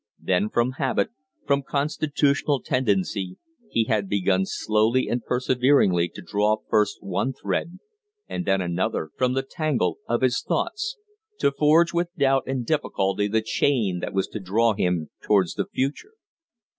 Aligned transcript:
Then, 0.19 0.49
from 0.49 0.71
habit, 0.79 1.09
from 1.45 1.61
constitutional 1.61 2.59
tendency, 2.63 3.37
he 3.69 3.83
had 3.83 4.09
begun 4.09 4.47
slowly 4.47 5.07
and 5.07 5.23
perseveringly 5.23 6.09
to 6.15 6.23
draw 6.23 6.57
first 6.67 7.03
one 7.03 7.33
thread 7.33 7.77
and 8.27 8.43
then 8.43 8.61
another 8.61 9.11
from 9.15 9.33
the 9.33 9.43
tangle 9.43 9.99
of 10.07 10.21
his 10.23 10.41
thoughts 10.41 10.97
to 11.37 11.51
forge 11.51 11.93
with 11.93 12.15
doubt 12.17 12.45
and 12.47 12.65
difficulty 12.65 13.27
the 13.27 13.43
chain 13.43 13.99
that 13.99 14.11
was 14.15 14.27
to 14.29 14.39
draw 14.39 14.73
him 14.73 15.11
towards 15.21 15.53
the 15.53 15.67
future. 15.71 16.13